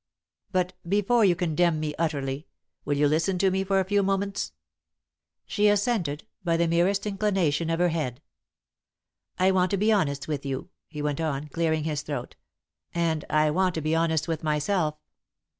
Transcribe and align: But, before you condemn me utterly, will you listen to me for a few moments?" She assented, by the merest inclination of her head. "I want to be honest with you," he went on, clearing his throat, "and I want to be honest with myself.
But, 0.51 0.73
before 0.89 1.23
you 1.25 1.35
condemn 1.35 1.79
me 1.79 1.93
utterly, 1.99 2.47
will 2.85 2.97
you 2.97 3.07
listen 3.07 3.37
to 3.37 3.51
me 3.51 3.63
for 3.63 3.79
a 3.79 3.83
few 3.85 4.01
moments?" 4.01 4.51
She 5.45 5.67
assented, 5.67 6.25
by 6.43 6.57
the 6.57 6.67
merest 6.67 7.05
inclination 7.05 7.69
of 7.69 7.79
her 7.79 7.89
head. 7.89 8.19
"I 9.37 9.51
want 9.51 9.69
to 9.69 9.77
be 9.77 9.91
honest 9.91 10.27
with 10.27 10.43
you," 10.43 10.71
he 10.87 11.03
went 11.03 11.21
on, 11.21 11.49
clearing 11.49 11.83
his 11.83 12.01
throat, 12.01 12.35
"and 12.95 13.23
I 13.29 13.51
want 13.51 13.75
to 13.75 13.81
be 13.81 13.93
honest 13.93 14.27
with 14.27 14.41
myself. 14.41 14.97